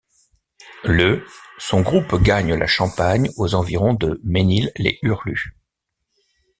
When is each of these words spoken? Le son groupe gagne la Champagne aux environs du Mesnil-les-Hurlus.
Le 0.83 1.23
son 1.59 1.81
groupe 1.81 2.15
gagne 2.23 2.55
la 2.55 2.65
Champagne 2.65 3.29
aux 3.37 3.53
environs 3.53 3.93
du 3.93 4.07
Mesnil-les-Hurlus. 4.23 5.53